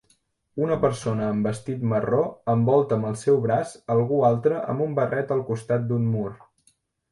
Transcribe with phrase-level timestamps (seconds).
[0.67, 2.21] Una persona amb vestit marró
[2.55, 6.29] envolta amb el seu braç algú altre amb un barret al costat d'un mur.